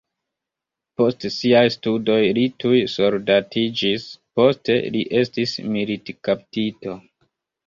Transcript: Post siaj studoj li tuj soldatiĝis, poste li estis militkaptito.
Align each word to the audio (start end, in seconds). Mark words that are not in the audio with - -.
Post 1.01 1.25
siaj 1.35 1.61
studoj 1.75 2.15
li 2.37 2.45
tuj 2.63 2.79
soldatiĝis, 2.93 4.07
poste 4.41 4.79
li 4.97 5.05
estis 5.23 5.55
militkaptito. 5.77 6.99